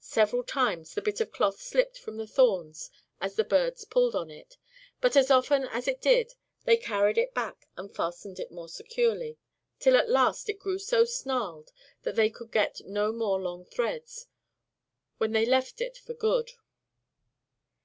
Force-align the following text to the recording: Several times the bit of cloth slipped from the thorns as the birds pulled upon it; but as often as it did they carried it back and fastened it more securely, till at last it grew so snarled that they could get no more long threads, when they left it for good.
Several 0.00 0.42
times 0.42 0.92
the 0.94 1.00
bit 1.00 1.20
of 1.20 1.30
cloth 1.30 1.60
slipped 1.60 1.96
from 1.96 2.16
the 2.16 2.26
thorns 2.26 2.90
as 3.20 3.36
the 3.36 3.44
birds 3.44 3.84
pulled 3.84 4.16
upon 4.16 4.28
it; 4.28 4.56
but 5.00 5.14
as 5.16 5.30
often 5.30 5.66
as 5.66 5.86
it 5.86 6.00
did 6.00 6.34
they 6.64 6.76
carried 6.76 7.16
it 7.16 7.32
back 7.32 7.68
and 7.76 7.94
fastened 7.94 8.40
it 8.40 8.50
more 8.50 8.68
securely, 8.68 9.38
till 9.78 9.96
at 9.96 10.10
last 10.10 10.48
it 10.48 10.58
grew 10.58 10.80
so 10.80 11.04
snarled 11.04 11.70
that 12.02 12.16
they 12.16 12.28
could 12.28 12.50
get 12.50 12.80
no 12.86 13.12
more 13.12 13.40
long 13.40 13.64
threads, 13.64 14.26
when 15.18 15.30
they 15.30 15.46
left 15.46 15.80
it 15.80 15.96
for 15.96 16.12
good. 16.14 16.50